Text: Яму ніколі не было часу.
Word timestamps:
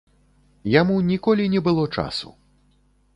Яму 0.75 0.95
ніколі 1.09 1.45
не 1.57 1.61
было 1.67 1.83
часу. 1.99 2.33